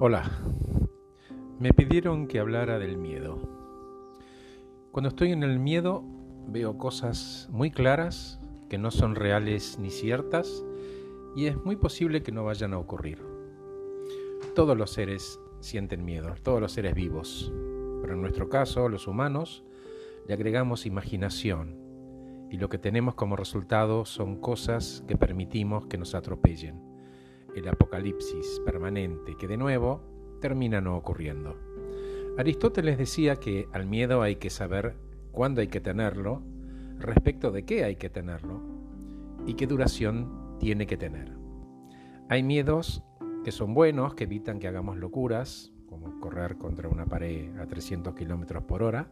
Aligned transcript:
Hola, 0.00 0.30
me 1.58 1.72
pidieron 1.72 2.28
que 2.28 2.38
hablara 2.38 2.78
del 2.78 2.96
miedo. 2.96 3.36
Cuando 4.92 5.08
estoy 5.08 5.32
en 5.32 5.42
el 5.42 5.58
miedo 5.58 6.04
veo 6.46 6.78
cosas 6.78 7.48
muy 7.50 7.72
claras 7.72 8.38
que 8.70 8.78
no 8.78 8.92
son 8.92 9.16
reales 9.16 9.76
ni 9.80 9.90
ciertas 9.90 10.64
y 11.34 11.46
es 11.46 11.56
muy 11.64 11.74
posible 11.74 12.22
que 12.22 12.30
no 12.30 12.44
vayan 12.44 12.74
a 12.74 12.78
ocurrir. 12.78 13.18
Todos 14.54 14.78
los 14.78 14.92
seres 14.92 15.40
sienten 15.58 16.04
miedo, 16.04 16.32
todos 16.44 16.60
los 16.60 16.70
seres 16.70 16.94
vivos, 16.94 17.52
pero 18.00 18.14
en 18.14 18.20
nuestro 18.20 18.48
caso, 18.48 18.88
los 18.88 19.08
humanos, 19.08 19.64
le 20.28 20.34
agregamos 20.34 20.86
imaginación 20.86 21.76
y 22.52 22.58
lo 22.58 22.68
que 22.68 22.78
tenemos 22.78 23.16
como 23.16 23.34
resultado 23.34 24.04
son 24.04 24.36
cosas 24.36 25.02
que 25.08 25.16
permitimos 25.16 25.88
que 25.88 25.98
nos 25.98 26.14
atropellen 26.14 26.87
el 27.58 27.68
apocalipsis 27.68 28.60
permanente 28.64 29.36
que 29.36 29.48
de 29.48 29.56
nuevo 29.56 30.00
termina 30.40 30.80
no 30.80 30.96
ocurriendo. 30.96 31.56
Aristóteles 32.38 32.98
decía 32.98 33.36
que 33.36 33.68
al 33.72 33.86
miedo 33.86 34.22
hay 34.22 34.36
que 34.36 34.50
saber 34.50 34.96
cuándo 35.32 35.60
hay 35.60 35.68
que 35.68 35.80
tenerlo, 35.80 36.42
respecto 36.98 37.50
de 37.50 37.64
qué 37.64 37.84
hay 37.84 37.96
que 37.96 38.10
tenerlo 38.10 38.60
y 39.46 39.54
qué 39.54 39.66
duración 39.66 40.56
tiene 40.58 40.86
que 40.86 40.96
tener. 40.96 41.32
Hay 42.28 42.42
miedos 42.42 43.02
que 43.44 43.52
son 43.52 43.74
buenos, 43.74 44.14
que 44.14 44.24
evitan 44.24 44.58
que 44.58 44.68
hagamos 44.68 44.98
locuras, 44.98 45.72
como 45.88 46.20
correr 46.20 46.58
contra 46.58 46.88
una 46.88 47.06
pared 47.06 47.56
a 47.58 47.66
300 47.66 48.14
kilómetros 48.14 48.64
por 48.64 48.82
hora, 48.82 49.10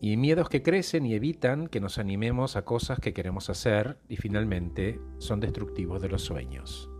y 0.00 0.16
miedos 0.16 0.48
que 0.48 0.62
crecen 0.62 1.06
y 1.06 1.14
evitan 1.14 1.68
que 1.68 1.80
nos 1.80 1.98
animemos 1.98 2.56
a 2.56 2.64
cosas 2.64 3.00
que 3.00 3.14
queremos 3.14 3.48
hacer 3.48 3.98
y 4.08 4.16
finalmente 4.16 5.00
son 5.18 5.40
destructivos 5.40 6.02
de 6.02 6.08
los 6.08 6.22
sueños. 6.22 6.90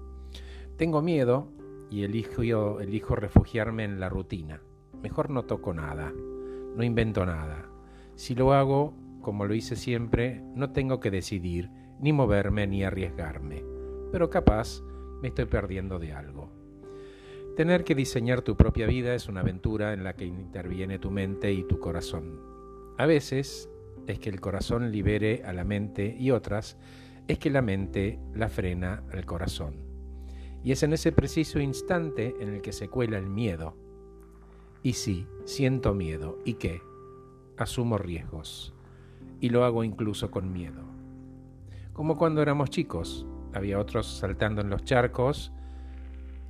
Tengo 0.77 1.01
miedo 1.01 1.49
y 1.91 2.02
elijo, 2.02 3.16
refugiarme 3.16 3.85
en 3.85 3.99
la 3.99 4.10
rutina. 4.10 4.60
Mejor 5.02 5.30
no 5.30 5.45
toco 5.45 5.73
nada, 5.73 6.13
no 6.13 6.82
invento 6.82 7.24
nada. 7.24 7.66
Si 8.15 8.35
lo 8.35 8.52
hago, 8.52 8.95
como 9.23 9.47
lo 9.47 9.54
hice 9.54 9.74
siempre, 9.74 10.43
no 10.54 10.73
tengo 10.73 11.01
que 11.01 11.10
decidir, 11.10 11.71
ni 11.99 12.13
moverme, 12.13 12.66
ni 12.66 12.85
arriesgarme. 12.85 13.65
Pero 14.13 14.29
capaz 14.29 14.82
me 15.23 15.29
estoy 15.29 15.47
perdiendo 15.47 15.99
de 15.99 16.13
algo. 16.13 16.51
Tener 17.57 17.82
que 17.82 17.95
diseñar 17.95 18.43
tu 18.43 18.54
propia 18.54 18.87
vida 18.87 19.15
es 19.15 19.29
una 19.29 19.41
aventura 19.41 19.95
en 19.95 20.04
la 20.04 20.15
que 20.15 20.27
interviene 20.27 20.99
tu 20.99 21.10
mente 21.10 21.52
y 21.54 21.65
tu 21.65 21.79
corazón. 21.80 22.38
A 22.99 23.07
veces 23.07 23.71
es 24.07 24.19
que 24.19 24.29
el 24.29 24.43
corazón 24.43 24.93
libere 24.93 25.43
a 25.47 25.54
la 25.54 25.65
mente 25.65 26.15
y 26.19 26.32
otras 26.32 26.77
es 27.29 27.38
que 27.38 27.49
la 27.49 27.63
mente 27.63 28.21
la 28.35 28.51
frena 28.51 29.04
al 29.10 29.24
corazón. 29.24 29.85
Y 30.66 30.72
es 30.72 30.82
en 30.82 30.92
ese 30.92 31.12
preciso 31.12 31.60
instante 31.60 32.34
en 32.40 32.48
el 32.48 32.60
que 32.60 32.72
se 32.72 32.88
cuela 32.88 33.18
el 33.18 33.28
miedo. 33.28 33.76
Y 34.82 34.95
sí, 34.95 35.28
siento 35.45 35.95
miedo. 35.95 36.40
¿Y 36.45 36.54
qué? 36.54 36.82
Asumo 37.56 37.98
riesgos. 37.98 38.74
Y 39.38 39.50
lo 39.50 39.64
hago 39.64 39.84
incluso 39.84 40.32
con 40.32 40.52
miedo. 40.52 40.82
Como 41.92 42.16
cuando 42.16 42.42
éramos 42.42 42.70
chicos. 42.70 43.28
Había 43.54 43.78
otros 43.78 44.08
saltando 44.18 44.60
en 44.60 44.68
los 44.68 44.82
charcos 44.82 45.52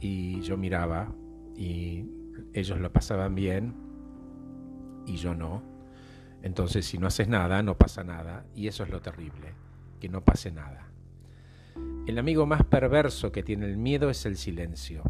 y 0.00 0.40
yo 0.40 0.56
miraba 0.56 1.12
y 1.54 2.06
ellos 2.54 2.80
lo 2.80 2.90
pasaban 2.90 3.34
bien 3.34 3.74
y 5.04 5.16
yo 5.16 5.34
no. 5.34 5.62
Entonces 6.40 6.86
si 6.86 6.96
no 6.96 7.06
haces 7.06 7.28
nada, 7.28 7.62
no 7.62 7.76
pasa 7.76 8.02
nada. 8.02 8.46
Y 8.54 8.66
eso 8.66 8.82
es 8.82 8.88
lo 8.88 9.02
terrible, 9.02 9.52
que 10.00 10.08
no 10.08 10.24
pase 10.24 10.50
nada. 10.50 10.88
El 12.06 12.18
amigo 12.18 12.46
más 12.46 12.64
perverso 12.64 13.32
que 13.32 13.42
tiene 13.42 13.66
el 13.66 13.76
miedo 13.76 14.10
es 14.10 14.26
el 14.26 14.36
silencio, 14.36 15.02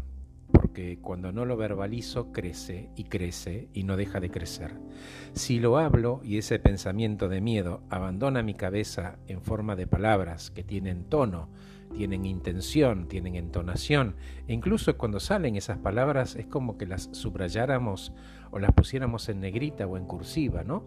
porque 0.51 0.97
cuando 0.99 1.31
no 1.31 1.45
lo 1.45 1.55
verbalizo 1.55 2.31
crece 2.31 2.89
y 2.95 3.03
crece 3.03 3.69
y 3.71 3.83
no 3.83 3.97
deja 3.97 4.19
de 4.19 4.31
crecer. 4.31 4.73
Si 5.33 5.59
lo 5.59 5.77
hablo 5.77 6.21
y 6.23 6.39
ese 6.39 6.57
pensamiento 6.57 7.29
de 7.29 7.39
miedo 7.39 7.83
abandona 7.91 8.41
mi 8.41 8.55
cabeza 8.55 9.19
en 9.27 9.43
forma 9.43 9.75
de 9.75 9.85
palabras 9.85 10.49
que 10.49 10.63
tienen 10.63 11.03
tono, 11.03 11.49
tienen 11.95 12.25
intención, 12.25 13.07
tienen 13.07 13.35
entonación, 13.35 14.15
e 14.47 14.53
incluso 14.53 14.97
cuando 14.97 15.19
salen 15.19 15.55
esas 15.55 15.77
palabras 15.77 16.35
es 16.35 16.47
como 16.47 16.79
que 16.79 16.87
las 16.87 17.09
subrayáramos 17.11 18.11
o 18.49 18.57
las 18.57 18.71
pusiéramos 18.73 19.29
en 19.29 19.41
negrita 19.41 19.85
o 19.85 19.97
en 19.97 20.05
cursiva, 20.05 20.63
¿no? 20.63 20.83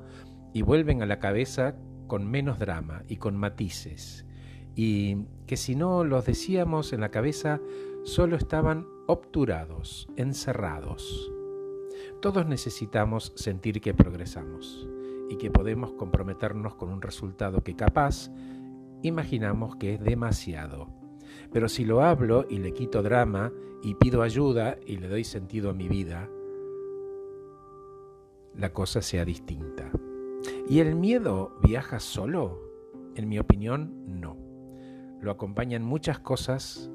Y 0.53 0.63
vuelven 0.63 1.03
a 1.03 1.07
la 1.07 1.21
cabeza 1.21 1.77
con 2.09 2.29
menos 2.29 2.59
drama 2.59 3.05
y 3.07 3.17
con 3.17 3.37
matices 3.37 4.27
y 4.75 5.25
que 5.47 5.57
si 5.57 5.75
no 5.75 6.05
los 6.05 6.27
decíamos 6.27 6.93
en 6.93 7.01
la 7.01 7.11
cabeza, 7.11 7.61
solo 8.05 8.37
estaban 8.37 8.87
obturados, 9.07 10.09
encerrados. 10.17 11.33
Todos 12.21 12.47
necesitamos 12.47 13.33
sentir 13.35 13.81
que 13.81 13.95
progresamos 13.95 14.89
y 15.29 15.37
que 15.37 15.51
podemos 15.51 15.93
comprometernos 15.93 16.75
con 16.75 16.91
un 16.91 17.03
resultado 17.03 17.63
que 17.63 17.77
capaz 17.77 18.31
imaginamos 19.03 19.77
que 19.77 19.95
es 19.95 20.01
demasiado. 20.01 20.89
Pero 21.53 21.69
si 21.69 21.85
lo 21.85 22.03
hablo 22.03 22.47
y 22.49 22.59
le 22.59 22.73
quito 22.73 23.03
drama 23.03 23.53
y 23.83 23.95
pido 23.95 24.23
ayuda 24.23 24.79
y 24.87 24.97
le 24.99 25.09
doy 25.09 25.25
sentido 25.25 25.71
a 25.71 25.75
mi 25.75 25.89
vida, 25.89 26.29
la 28.55 28.73
cosa 28.73 29.01
sea 29.03 29.25
distinta. 29.25 29.91
¿Y 30.69 30.81
el 30.81 30.95
miedo 30.95 31.57
viaja 31.63 32.01
solo? 32.01 32.61
En 33.15 33.29
mi 33.29 33.39
opinión, 33.39 34.05
no 34.07 34.40
lo 35.21 35.31
acompañan 35.31 35.85
muchas 35.85 36.19
cosas 36.19 36.91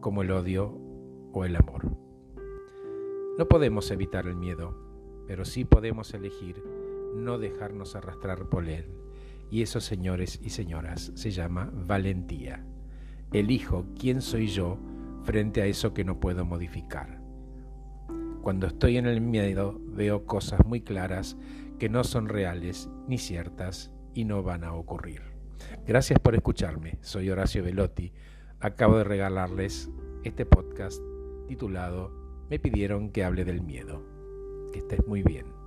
como 0.00 0.22
el 0.22 0.30
odio 0.30 0.78
o 1.32 1.44
el 1.44 1.56
amor. 1.56 1.96
No 3.38 3.46
podemos 3.48 3.90
evitar 3.90 4.26
el 4.26 4.36
miedo, 4.36 4.76
pero 5.26 5.44
sí 5.44 5.64
podemos 5.64 6.12
elegir 6.12 6.62
no 7.14 7.38
dejarnos 7.38 7.96
arrastrar 7.96 8.48
por 8.48 8.68
él. 8.68 8.92
Y 9.50 9.62
eso, 9.62 9.80
señores 9.80 10.40
y 10.42 10.50
señoras, 10.50 11.12
se 11.14 11.30
llama 11.30 11.70
valentía. 11.72 12.66
Elijo 13.32 13.86
quién 13.98 14.20
soy 14.20 14.48
yo 14.48 14.78
frente 15.22 15.62
a 15.62 15.66
eso 15.66 15.94
que 15.94 16.04
no 16.04 16.20
puedo 16.20 16.44
modificar. 16.44 17.20
Cuando 18.42 18.66
estoy 18.66 18.98
en 18.98 19.06
el 19.06 19.20
miedo 19.20 19.80
veo 19.84 20.26
cosas 20.26 20.64
muy 20.66 20.80
claras 20.82 21.36
que 21.78 21.88
no 21.88 22.04
son 22.04 22.28
reales 22.28 22.90
ni 23.06 23.18
ciertas 23.18 23.92
y 24.14 24.24
no 24.24 24.42
van 24.42 24.64
a 24.64 24.74
ocurrir. 24.74 25.37
Gracias 25.86 26.18
por 26.18 26.34
escucharme. 26.34 26.98
Soy 27.00 27.30
Horacio 27.30 27.62
Velotti. 27.62 28.12
Acabo 28.60 28.98
de 28.98 29.04
regalarles 29.04 29.90
este 30.24 30.44
podcast 30.46 31.00
titulado 31.46 32.12
Me 32.50 32.58
pidieron 32.58 33.10
que 33.10 33.24
hable 33.24 33.44
del 33.44 33.62
miedo. 33.62 34.02
Que 34.72 34.80
estés 34.80 35.06
muy 35.06 35.22
bien. 35.22 35.57